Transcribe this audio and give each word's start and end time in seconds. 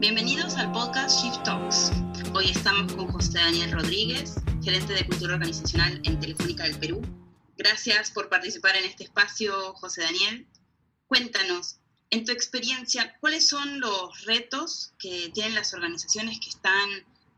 Bienvenidos 0.00 0.56
al 0.56 0.70
podcast 0.70 1.24
Shift 1.24 1.42
Talks. 1.42 1.90
Hoy 2.32 2.44
estamos 2.50 2.94
con 2.94 3.08
José 3.08 3.40
Daniel 3.40 3.72
Rodríguez, 3.72 4.36
gerente 4.62 4.92
de 4.92 5.04
cultura 5.04 5.34
organizacional 5.34 6.00
en 6.04 6.20
Telefónica 6.20 6.62
del 6.62 6.78
Perú. 6.78 7.02
Gracias 7.56 8.12
por 8.12 8.28
participar 8.28 8.76
en 8.76 8.84
este 8.84 9.02
espacio, 9.02 9.52
José 9.74 10.02
Daniel. 10.02 10.46
Cuéntanos, 11.08 11.80
en 12.10 12.24
tu 12.24 12.30
experiencia, 12.30 13.16
¿cuáles 13.18 13.48
son 13.48 13.80
los 13.80 14.24
retos 14.24 14.94
que 15.00 15.30
tienen 15.34 15.56
las 15.56 15.74
organizaciones 15.74 16.38
que 16.38 16.50
están 16.50 16.88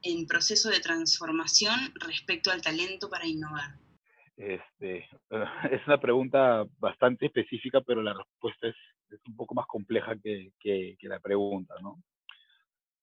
en 0.02 0.26
proceso 0.26 0.68
de 0.68 0.80
transformación 0.80 1.94
respecto 1.94 2.50
al 2.50 2.60
talento 2.60 3.08
para 3.08 3.26
innovar? 3.26 3.70
Este, 4.36 5.08
es 5.70 5.86
una 5.86 5.98
pregunta 5.98 6.66
bastante 6.78 7.24
específica, 7.24 7.80
pero 7.80 8.02
la 8.02 8.12
respuesta 8.12 8.68
es, 8.68 8.76
un 9.26 9.34
poco 9.34 9.54
más 9.54 9.66
compleja 9.66 10.14
que, 10.22 10.52
que 10.60 11.08
la 11.08 11.20
pregunta, 11.20 11.74
¿no? 11.80 11.96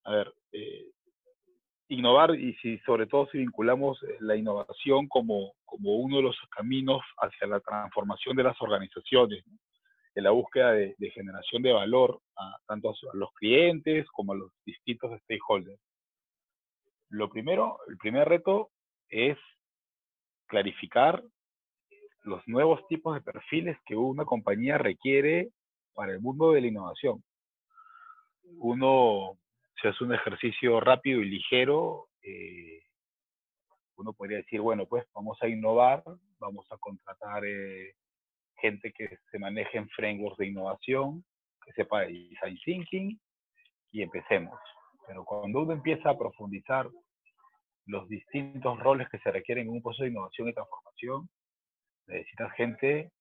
A 0.08 0.12
ver, 0.12 0.34
eh, 0.54 0.86
innovar 1.90 2.34
y 2.36 2.54
si 2.55 2.80
sobre 2.80 3.08
todo 3.08 3.27
si 3.27 3.40
vinculamos 3.40 4.02
eh, 4.04 4.18
la 4.22 4.38
innovación 4.38 5.08
como, 5.08 5.54
como 5.66 5.98
uno 5.98 6.18
de 6.18 6.23
los 6.23 6.38
caminos 6.50 7.02
hacia 7.18 7.48
la 7.48 7.59
transformación 7.59 8.36
de 8.38 8.44
las 8.44 8.62
organizaciones, 8.62 9.44
en 10.16 10.23
la 10.23 10.31
búsqueda 10.31 10.72
de, 10.72 10.95
generación 11.14 11.62
de 11.62 11.73
valor 11.73 12.22
a, 12.38 12.58
tanto 12.66 12.90
a 12.90 12.94
los 13.14 13.31
clientes 13.34 14.08
como 14.08 14.31
a 14.31 14.38
los 14.38 14.52
distintos 14.66 15.12
stakeholders. 15.23 15.80
Lo 17.09 17.30
primero, 17.30 17.78
el 17.88 17.98
primer 17.98 18.28
reto 18.28 18.72
es 19.09 19.38
clarificar 20.48 21.22
los 22.23 22.42
nuevos 22.48 22.88
tipos 22.88 23.14
de 23.14 23.22
perfiles 23.22 23.78
que 23.86 23.95
una 23.95 24.26
compañía 24.26 24.78
requiere 24.78 25.52
para 25.94 26.14
el 26.14 26.22
mundo 26.22 26.53
de 26.53 26.62
la 26.62 26.67
innovación. 26.67 27.23
Uno 28.59 29.38
se 29.81 29.90
hace 29.90 30.04
un 30.04 30.13
ejercicio 30.13 30.80
rápido 30.80 31.22
y 31.22 31.30
ligero, 31.30 32.08
eh, 32.22 32.81
uno 33.97 34.14
podría 34.14 34.38
decir, 34.38 34.61
bueno, 34.61 34.86
pues 34.86 35.06
vamos 35.14 35.38
a 35.42 35.47
innovar, 35.47 36.03
vamos 36.39 36.66
a 36.72 36.78
contratar 36.78 37.44
eh, 37.45 37.95
gente 38.58 38.92
que 38.92 39.17
se 39.31 39.39
maneje 39.39 39.78
en 39.78 39.89
frameworks 39.89 40.38
de 40.38 40.48
innovación, 40.48 41.23
que 41.66 41.73
sepa 41.73 42.02
de 42.02 42.14
design 42.14 42.58
thinking 42.64 43.20
y 43.92 44.02
empecemos. 44.02 44.59
Pero 45.08 45.23
cuando 45.25 45.61
uno 45.61 45.73
empieza 45.73 46.09
a 46.09 46.17
profundizar 46.17 46.89
los 47.86 48.08
distintos 48.09 48.80
roles 48.80 49.08
que 49.09 49.20
se 49.20 49.31
requieren 49.31 49.67
en 49.67 49.73
un 49.73 49.81
proceso 49.81 50.03
de 50.03 50.09
innovación 50.09 50.50
y 50.50 50.53
transformación, 50.53 51.30
necesitas 52.08 52.52
gente 52.53 53.11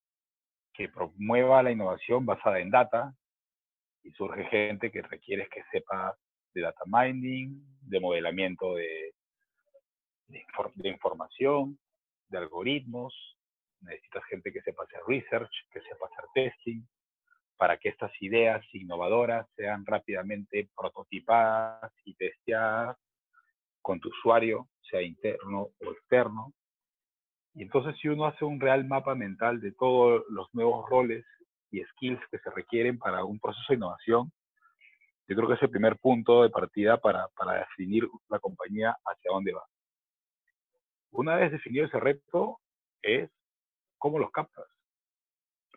que 0.75 0.89
promueva 0.89 1.63
la 1.63 1.71
innovación 1.71 2.27
basada 2.27 2.61
en 2.61 2.71
data 2.71 3.15
y 4.03 4.11
surge 4.13 4.45
gente 4.45 4.91
que 4.91 5.03
requiere 5.03 5.49
que 5.49 5.63
sepa 5.71 6.17
de 6.57 6.63
data 6.63 6.85
mining, 6.87 7.63
de 7.83 8.01
modelamiento 8.01 8.75
de, 8.77 9.13
información, 10.85 11.79
de 12.29 12.39
algoritmos. 12.39 13.15
Necesitas 13.83 14.25
gente 14.25 14.51
que 14.51 14.63
sepa 14.63 14.85
hacer 14.85 15.01
research, 15.07 15.53
que 15.71 15.81
sepa 15.83 16.07
hacer 16.07 16.25
testing, 16.35 16.83
para 17.59 17.77
que 17.77 17.91
estas 17.91 18.11
ideas 18.23 18.65
innovadoras 18.73 19.47
sean 19.55 19.85
rápidamente 19.85 20.71
prototipadas 20.75 21.93
y 22.05 22.15
testeadas 22.15 22.97
con 23.83 24.01
tu 24.01 24.09
usuario, 24.09 24.69
sea 24.91 25.03
interno 25.03 25.69
o 25.79 25.93
externo. 25.93 26.55
Y 27.55 27.65
entonces 27.65 27.97
si 28.01 28.09
uno 28.09 28.25
hace 28.25 28.47
un 28.47 28.61
real 28.61 28.87
mapa 28.87 29.15
mental 29.15 29.61
de 29.61 29.73
todos 29.73 30.25
los 30.31 30.49
nuevos 30.55 30.89
roles 30.89 31.25
y 31.71 31.83
skills 31.85 32.21
que 32.31 32.39
se 32.39 32.51
requieren 32.51 32.99
para 32.99 33.25
un 33.25 33.39
proceso 33.39 33.67
de 33.69 33.77
innovación, 33.77 34.33
yo 35.29 35.35
creo 35.35 35.49
que 35.49 35.55
es 35.55 35.63
el 35.63 35.71
primer 35.71 35.97
punto 35.99 36.43
de 36.43 36.51
partida 36.51 36.99
para, 36.99 37.29
definir 37.59 38.09
la 38.29 38.39
compañía 38.39 38.97
hacia 39.05 39.33
dónde 39.33 39.53
va. 39.53 39.65
Una 41.11 41.37
vez 41.37 41.51
definido 41.51 41.87
ese 41.87 41.99
reto, 41.99 42.61
es 43.03 43.31
cómo 43.99 44.19
los 44.19 44.31
captas. 44.31 44.67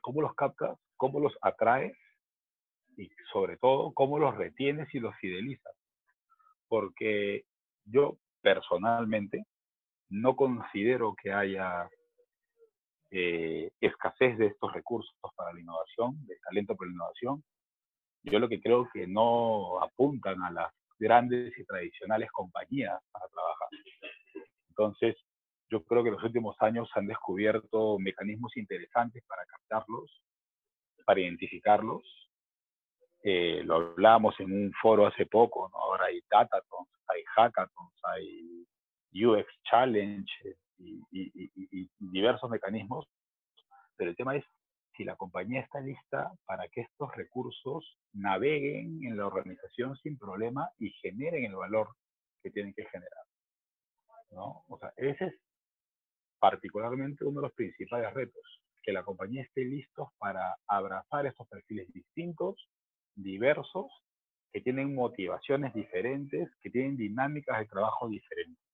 Cómo 0.01 0.21
los 0.21 0.35
captas, 0.35 0.77
cómo 0.97 1.19
los 1.19 1.35
atraes 1.41 1.97
y 2.95 3.09
sobre 3.31 3.57
todo 3.57 3.91
cómo 3.93 4.19
los 4.19 4.35
retienes 4.35 4.93
y 4.93 4.99
los 4.99 5.15
fidelizas. 5.15 5.73
Porque 6.67 7.45
yo 7.85 8.17
personalmente 8.41 9.45
no 10.09 10.35
considero 10.35 11.15
que 11.15 11.33
haya 11.33 11.89
eh, 13.11 13.71
escasez 13.81 14.37
de 14.37 14.47
estos 14.47 14.71
recursos 14.73 15.15
para 15.35 15.53
la 15.53 15.59
innovación, 15.59 16.25
de 16.27 16.37
talento 16.37 16.75
para 16.75 16.89
la 16.89 16.93
innovación 16.93 17.43
yo 18.23 18.39
lo 18.39 18.49
que 18.49 18.61
creo 18.61 18.87
que 18.91 19.07
no 19.07 19.81
apuntan 19.81 20.41
a 20.43 20.51
las 20.51 20.73
grandes 20.97 21.57
y 21.57 21.63
tradicionales 21.65 22.29
compañías 22.31 22.99
para 23.11 23.27
trabajar. 23.29 23.69
Entonces, 24.69 25.15
yo 25.69 25.83
creo 25.83 26.03
que 26.03 26.09
en 26.09 26.15
los 26.15 26.23
últimos 26.23 26.55
años 26.59 26.89
han 26.95 27.07
descubierto 27.07 27.97
mecanismos 27.99 28.55
interesantes 28.57 29.23
para 29.27 29.45
captarlos, 29.45 30.21
para 31.05 31.21
identificarlos. 31.21 32.03
Eh, 33.23 33.61
lo 33.65 33.75
hablábamos 33.75 34.39
en 34.39 34.51
un 34.51 34.73
foro 34.81 35.05
hace 35.05 35.25
poco, 35.25 35.69
¿no? 35.69 35.77
ahora 35.77 36.05
hay 36.05 36.21
datathons, 36.29 36.89
hay 37.07 37.23
hackathons, 37.35 38.01
hay 38.03 38.65
UX 39.13 39.47
Challenge 39.69 40.31
y, 40.77 41.01
y 41.11 41.89
diversos 41.99 42.49
mecanismos, 42.49 43.05
pero 43.97 44.11
el 44.11 44.15
tema 44.15 44.37
es 44.37 44.45
si 44.99 45.05
la 45.05 45.15
compañía 45.15 45.61
está 45.61 45.79
lista 45.79 46.29
para 46.45 46.67
que 46.67 46.81
estos 46.81 47.15
recursos 47.15 47.97
naveguen 48.11 49.01
en 49.05 49.15
la 49.15 49.27
organización 49.27 49.95
sin 49.95 50.17
problema 50.17 50.69
y 50.77 50.89
generen 51.01 51.45
el 51.45 51.55
valor 51.55 51.95
que 52.43 52.51
tienen 52.51 52.73
que 52.73 52.83
generar. 52.83 53.23
¿no? 54.31 54.65
O 54.67 54.77
sea, 54.77 54.91
ese 54.97 55.27
es 55.27 55.35
particularmente 56.37 57.23
uno 57.23 57.39
de 57.39 57.47
los 57.47 57.55
principales 57.55 58.13
retos, 58.13 58.43
que 58.83 58.91
la 58.91 59.05
compañía 59.05 59.43
esté 59.43 59.63
listo 59.63 60.11
para 60.17 60.57
abrazar 60.67 61.25
estos 61.25 61.47
perfiles 61.47 61.87
distintos, 61.93 62.67
diversos, 63.15 63.89
que 64.51 64.59
tienen 64.59 64.93
motivaciones 64.93 65.73
diferentes, 65.73 66.49
que 66.59 66.71
tienen 66.71 66.97
dinámicas 66.97 67.57
de 67.59 67.67
trabajo 67.67 68.09
diferentes. 68.09 68.65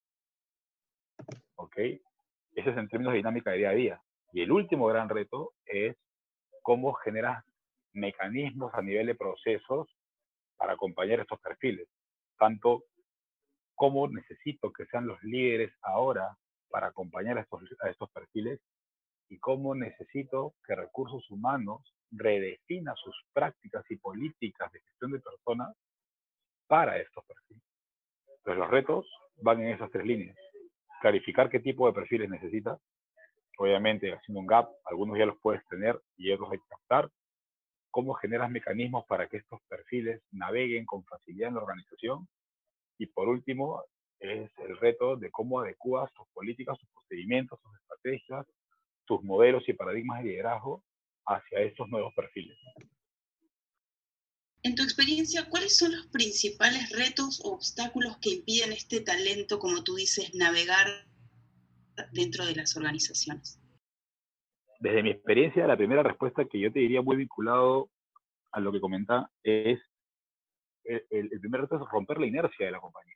¿Ok? 1.53 1.77
Ese 1.77 2.69
es 2.71 2.77
en 2.77 2.87
términos 2.87 3.13
de 3.13 3.17
dinámica 3.17 3.51
de 3.51 3.57
día 3.57 3.69
a 3.69 3.73
día. 3.73 4.01
Y 4.33 4.41
el 4.41 4.51
último 4.51 4.87
gran 4.87 5.07
reto 5.07 5.53
es 5.65 5.95
cómo 6.65 6.93
generas 6.93 7.45
mecanismos 7.93 8.73
a 8.73 8.81
nivel 8.81 9.05
de 9.05 9.13
procesos 9.13 9.87
para 10.57 10.73
acompañar 10.73 11.19
estos 11.19 11.39
perfiles. 11.39 11.87
Tanto 12.39 12.85
cómo 13.75 14.07
necesito 14.07 14.73
que 14.73 14.87
sean 14.87 15.05
los 15.05 15.21
líderes 15.23 15.71
ahora 15.83 16.35
para 16.69 16.87
acompañar 16.87 17.37
a 17.37 17.41
estos, 17.41 18.09
perfiles 18.11 18.59
y 19.29 19.37
cómo 19.37 19.75
necesito 19.75 20.55
que 20.65 20.73
recursos 20.73 21.29
humanos 21.29 21.93
redefina 22.09 22.95
sus 22.95 23.15
prácticas 23.31 23.85
y 23.91 23.97
políticas 23.97 24.71
de 24.71 24.81
gestión 24.81 25.11
de 25.11 25.19
personas 25.19 25.71
para 26.65 26.97
estos 26.97 27.23
perfiles. 27.25 27.63
Entonces 28.37 28.57
los 28.57 28.71
retos 28.71 29.07
van 29.37 29.61
en 29.61 29.75
esas 29.75 29.91
tres 29.91 30.05
líneas. 30.05 30.35
Clarificar 30.99 31.47
qué 31.47 31.59
tipo 31.59 31.85
de 31.85 31.93
perfiles 31.93 32.27
necesitas, 32.27 32.79
obviamente 33.57 34.13
haciendo 34.13 34.41
un 34.41 34.47
gap, 34.47 34.69
algunos 34.85 35.17
ya 35.17 35.25
los 35.25 35.39
puedes 35.41 35.65
tener 35.67 35.99
y 36.17 36.31
otros 36.31 36.51
hay 36.51 36.59
que 36.59 36.67
captar. 36.67 37.09
¿Cómo 37.91 38.13
generas 38.15 38.51
mecanismos 38.51 39.05
para 39.05 39.27
que 39.27 39.37
estos 39.37 39.59
perfiles 39.69 40.21
naveguen 40.31 40.85
con 40.85 41.05
facilidad 41.05 41.49
en 41.49 41.55
la 41.55 41.61
organización? 41.61 42.27
Y 42.97 43.07
por 43.07 43.29
último, 43.29 43.83
es 44.19 44.51
el 44.57 44.77
reto 44.77 45.15
de 45.15 45.31
cómo 45.31 45.59
adecuas 45.59 46.11
tus 46.13 46.27
políticas, 46.33 46.77
tus 46.79 46.89
procedimientos, 46.89 47.59
tus 47.61 47.73
estrategias, 47.75 48.45
tus 49.05 49.23
modelos 49.23 49.67
y 49.67 49.73
paradigmas 49.73 50.23
de 50.23 50.29
liderazgo 50.29 50.83
hacia 51.25 51.59
estos 51.59 51.87
nuevos 51.89 52.13
perfiles. 52.13 52.57
En 54.63 54.73
tu 54.73 54.81
experiencia, 54.81 55.47
¿cuáles 55.47 55.77
son 55.77 55.95
los 55.95 56.07
principales 56.07 56.89
retos 56.89 57.39
o 57.43 57.53
obstáculos 57.53 58.17
que 58.17 58.31
impiden 58.31 58.73
este 58.73 59.01
talento, 59.01 59.59
como 59.59 59.83
tú 59.83 59.95
dices, 59.95 60.33
navegar 60.33 60.87
dentro 62.11 62.45
de 62.45 62.55
las 62.55 62.75
organizaciones? 62.75 63.59
Desde 64.79 65.03
mi 65.03 65.11
experiencia, 65.11 65.67
la 65.67 65.77
primera 65.77 66.03
respuesta 66.03 66.45
que 66.45 66.59
yo 66.59 66.71
te 66.71 66.79
diría 66.79 67.01
muy 67.01 67.15
vinculado 67.15 67.89
a 68.51 68.59
lo 68.59 68.71
que 68.71 68.79
comenta 68.79 69.29
es, 69.43 69.79
el, 70.83 71.29
primer 71.39 71.61
reto 71.61 71.77
es 71.77 71.89
romper 71.89 72.19
la 72.19 72.27
inercia 72.27 72.65
de 72.65 72.71
la 72.71 72.79
compañía, 72.79 73.15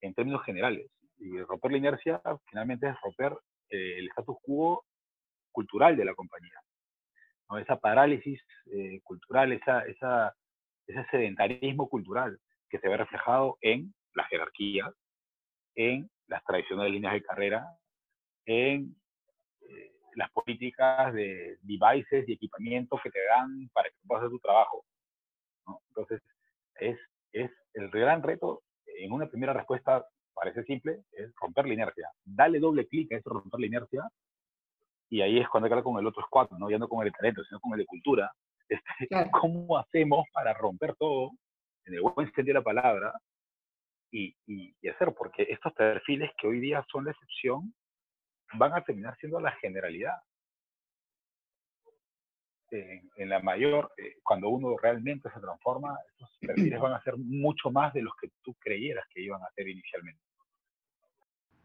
en 0.00 0.14
términos 0.14 0.42
generales. 0.44 0.90
Y 1.18 1.40
romper 1.42 1.72
la 1.72 1.78
inercia 1.78 2.20
finalmente 2.50 2.88
es 2.88 2.96
romper 3.02 3.32
eh, 3.70 3.98
el 3.98 4.08
status 4.08 4.36
quo 4.42 4.84
cultural 5.52 5.96
de 5.96 6.04
la 6.04 6.14
compañía. 6.14 6.60
Esa 7.60 7.78
parálisis 7.78 8.42
eh, 8.72 9.00
cultural, 9.02 9.52
esa, 9.52 9.84
ese 9.86 11.06
sedentarismo 11.10 11.88
cultural 11.88 12.38
que 12.68 12.78
se 12.78 12.88
ve 12.88 12.96
reflejado 12.96 13.56
en 13.60 13.94
la 14.14 14.24
jerarquía, 14.24 14.92
en 15.76 16.10
las 16.26 16.42
tradicionales 16.44 16.92
líneas 16.92 17.12
de 17.12 17.22
carrera, 17.22 17.66
en 18.46 18.96
eh, 19.60 19.92
las 20.16 20.30
políticas 20.32 21.14
de 21.14 21.58
devices 21.62 22.28
y 22.28 22.32
equipamientos 22.32 23.00
que 23.02 23.10
te 23.10 23.24
dan 23.26 23.68
para 23.72 23.88
que 23.88 23.96
puedas 24.06 24.22
hacer 24.22 24.32
tu 24.32 24.40
trabajo. 24.40 24.84
Entonces, 25.88 26.20
es 26.80 26.98
es 27.36 27.50
el 27.74 27.90
gran 27.90 28.22
reto, 28.22 28.62
en 28.86 29.12
una 29.12 29.26
primera 29.26 29.52
respuesta 29.52 30.06
parece 30.34 30.64
simple, 30.64 31.02
es 31.12 31.32
romper 31.40 31.66
la 31.66 31.74
inercia. 31.74 32.10
Dale 32.24 32.58
doble 32.58 32.86
clic 32.86 33.12
a 33.12 33.16
eso, 33.16 33.30
romper 33.30 33.60
la 33.60 33.66
inercia, 33.66 34.08
y 35.08 35.20
ahí 35.20 35.38
es 35.38 35.48
cuando 35.48 35.66
hay 35.66 35.74
que 35.74 35.82
con 35.82 35.98
el 35.98 36.06
otro 36.06 36.22
squad, 36.24 36.50
¿no? 36.58 36.70
Ya 36.70 36.78
no 36.78 36.88
con 36.88 37.06
el 37.06 37.12
talento, 37.12 37.44
sino 37.44 37.60
con 37.60 37.72
el 37.72 37.78
de 37.78 37.86
cultura. 37.86 38.32
Este, 38.68 39.30
¿Cómo 39.30 39.78
hacemos 39.78 40.26
para 40.32 40.52
romper 40.52 40.96
todo, 40.96 41.30
en 41.84 41.94
el 41.94 42.00
buen 42.00 42.26
sentido 42.32 42.46
de 42.46 42.52
la 42.54 42.62
palabra, 42.62 43.12
y, 44.10 44.36
y, 44.46 44.74
y, 44.80 44.88
hacer? 44.88 45.14
Porque 45.14 45.46
estos 45.48 45.72
perfiles 45.72 46.30
que 46.38 46.46
hoy 46.46 46.60
día 46.60 46.84
son 46.90 47.04
la 47.04 47.12
excepción, 47.12 47.74
van 48.54 48.74
a 48.74 48.84
terminar 48.84 49.16
siendo 49.18 49.40
la 49.40 49.52
generalidad 49.52 50.14
en, 52.70 53.28
la 53.28 53.40
mayor, 53.40 53.92
eh, 53.96 54.16
cuando 54.22 54.48
uno 54.48 54.76
realmente 54.76 55.30
se 55.32 55.40
transforma, 55.40 55.96
estos 56.10 56.30
perfiles 56.40 56.80
van 56.80 56.92
a 56.92 57.02
ser 57.02 57.16
mucho 57.16 57.70
más 57.70 57.92
de 57.92 58.02
los 58.02 58.12
que 58.20 58.30
tú 58.42 58.54
creyeras 58.54 59.04
que 59.12 59.22
iban 59.22 59.42
a 59.42 59.50
ser 59.54 59.68
inicialmente. 59.68 60.20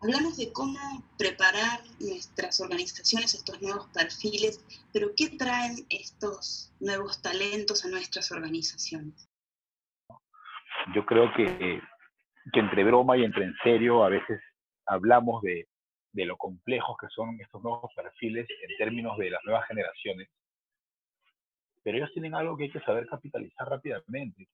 Hablamos 0.03 0.37
de 0.37 0.51
cómo 0.51 0.79
preparar 1.15 1.81
nuestras 1.99 2.59
organizaciones, 2.59 3.35
estos 3.35 3.61
nuevos 3.61 3.87
perfiles, 3.89 4.65
pero 4.91 5.09
¿qué 5.15 5.29
traen 5.37 5.75
estos 5.89 6.73
nuevos 6.79 7.21
talentos 7.21 7.85
a 7.85 7.89
nuestras 7.89 8.31
organizaciones? 8.31 9.29
Yo 10.95 11.05
creo 11.05 11.31
que, 11.35 11.79
que 12.51 12.59
entre 12.59 12.83
broma 12.83 13.17
y 13.17 13.23
entre 13.23 13.45
en 13.45 13.55
serio 13.63 14.03
a 14.03 14.09
veces 14.09 14.41
hablamos 14.85 15.41
de, 15.41 15.67
de 16.13 16.25
lo 16.25 16.38
complejos 16.38 16.95
que 16.99 17.07
son 17.09 17.39
estos 17.39 17.61
nuevos 17.61 17.91
perfiles 17.95 18.47
en 18.49 18.77
términos 18.77 19.17
de 19.17 19.29
las 19.29 19.41
nuevas 19.45 19.67
generaciones 19.67 20.29
pero 21.83 21.97
ellos 21.97 22.11
tienen 22.13 22.35
algo 22.35 22.57
que 22.57 22.63
hay 22.65 22.71
que 22.71 22.81
saber 22.81 23.07
capitalizar 23.07 23.67
rápidamente, 23.67 24.47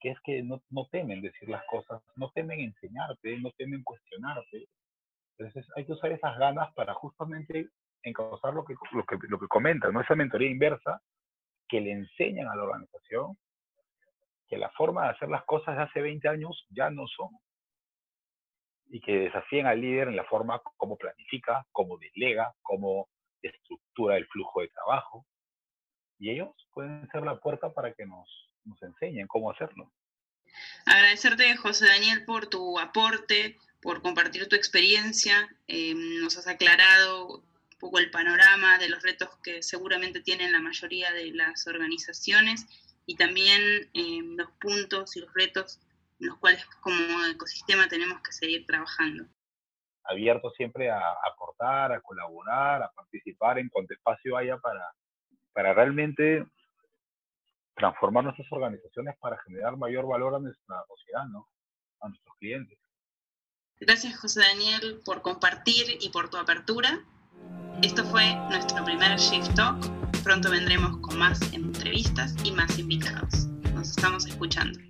que, 0.00 0.10
es 0.10 0.18
que 0.22 0.42
no, 0.42 0.62
no, 0.70 0.86
temen 0.90 1.20
decir 1.22 1.48
las 1.48 1.64
cosas, 1.66 2.02
no 2.16 2.30
temen 2.32 2.60
enseñarte, 2.60 3.38
no 3.38 3.50
temen 3.56 3.82
cuestionarte. 3.82 4.68
Entonces 5.36 5.66
hay 5.76 5.86
que 5.86 5.92
usar 5.92 6.12
esas 6.12 6.38
ganas 6.38 6.72
para 6.74 6.94
justamente 6.94 7.68
encauzar 8.02 8.54
lo 8.54 8.64
que, 8.64 8.74
lo 8.92 9.04
que, 9.04 9.16
lo 9.28 9.38
que 9.38 9.48
comentan, 9.48 9.92
¿no? 9.92 10.00
esa 10.00 10.14
mentoría 10.14 10.50
inversa 10.50 11.00
que 11.68 11.80
le 11.80 11.92
enseñan 11.92 12.48
a 12.48 12.56
la 12.56 12.62
organización 12.62 13.36
que 14.48 14.56
la 14.56 14.70
forma 14.70 15.04
de 15.04 15.10
hacer 15.10 15.28
las 15.28 15.44
cosas 15.44 15.76
de 15.76 15.82
hace 15.82 16.00
20 16.00 16.28
años 16.28 16.66
ya 16.70 16.90
no 16.90 17.06
son. 17.06 17.30
Y 18.90 19.00
que 19.00 19.18
desafíen 19.18 19.66
al 19.66 19.80
líder 19.80 20.08
en 20.08 20.16
la 20.16 20.24
forma 20.24 20.62
como 20.76 20.96
planifica, 20.96 21.66
cómo 21.72 21.98
delega, 21.98 22.54
cómo 22.62 23.08
estructura 23.42 24.16
el 24.16 24.26
flujo 24.26 24.62
de 24.62 24.68
trabajo, 24.68 25.26
y 26.18 26.30
ellos 26.30 26.50
pueden 26.72 27.08
ser 27.10 27.22
la 27.22 27.38
puerta 27.38 27.72
para 27.72 27.92
que 27.94 28.04
nos, 28.04 28.28
nos 28.64 28.82
enseñen 28.82 29.26
cómo 29.26 29.50
hacerlo. 29.50 29.92
Agradecerte, 30.86 31.56
José 31.56 31.86
Daniel, 31.86 32.24
por 32.24 32.46
tu 32.46 32.78
aporte, 32.78 33.56
por 33.80 34.02
compartir 34.02 34.48
tu 34.48 34.56
experiencia. 34.56 35.48
Eh, 35.68 35.94
nos 35.94 36.36
has 36.36 36.48
aclarado 36.48 37.38
un 37.38 37.78
poco 37.78 37.98
el 37.98 38.10
panorama 38.10 38.78
de 38.78 38.88
los 38.88 39.02
retos 39.02 39.28
que 39.42 39.62
seguramente 39.62 40.20
tienen 40.20 40.52
la 40.52 40.60
mayoría 40.60 41.12
de 41.12 41.32
las 41.32 41.66
organizaciones 41.66 42.66
y 43.08 43.16
también 43.16 43.62
eh, 43.94 44.20
los 44.36 44.50
puntos 44.60 45.16
y 45.16 45.20
los 45.20 45.32
retos 45.32 45.80
en 46.20 46.26
los 46.26 46.36
cuales 46.36 46.62
como 46.82 47.24
ecosistema 47.24 47.88
tenemos 47.88 48.20
que 48.20 48.32
seguir 48.32 48.66
trabajando. 48.66 49.24
Abierto 50.04 50.50
siempre 50.50 50.90
a 50.90 51.00
aportar, 51.24 51.92
a 51.92 52.02
colaborar, 52.02 52.82
a 52.82 52.92
participar 52.92 53.58
en 53.58 53.70
cuanto 53.70 53.94
espacio 53.94 54.36
haya 54.36 54.58
para, 54.58 54.92
para 55.54 55.72
realmente 55.72 56.46
transformar 57.74 58.24
nuestras 58.24 58.52
organizaciones 58.52 59.16
para 59.18 59.38
generar 59.38 59.78
mayor 59.78 60.06
valor 60.06 60.34
a 60.34 60.40
nuestra 60.40 60.84
sociedad, 60.86 61.24
¿no? 61.28 61.48
A 62.00 62.08
nuestros 62.08 62.36
clientes. 62.36 62.78
Gracias, 63.80 64.20
José 64.20 64.40
Daniel, 64.40 65.00
por 65.02 65.22
compartir 65.22 65.96
y 65.98 66.10
por 66.10 66.28
tu 66.28 66.36
apertura. 66.36 66.90
Esto 67.82 68.04
fue 68.04 68.34
nuestro 68.50 68.84
primer 68.84 69.18
Shift 69.18 69.54
Talk. 69.54 69.78
Pronto 70.22 70.50
vendremos 70.50 70.96
con 70.98 71.18
más 71.18 71.40
entrevistas 71.52 72.34
y 72.44 72.52
más 72.52 72.78
invitados. 72.78 73.46
Nos 73.74 73.90
estamos 73.90 74.26
escuchando. 74.26 74.88